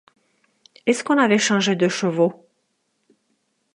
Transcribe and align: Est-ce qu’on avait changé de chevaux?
Est-ce 0.87 1.03
qu’on 1.03 1.19
avait 1.19 1.37
changé 1.37 1.75
de 1.75 1.87
chevaux? 1.87 2.47